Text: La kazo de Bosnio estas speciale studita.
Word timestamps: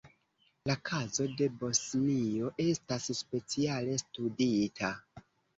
La 0.69 0.75
kazo 0.89 1.27
de 1.41 1.49
Bosnio 1.63 2.49
estas 2.65 3.07
speciale 3.21 4.03
studita. 4.07 4.95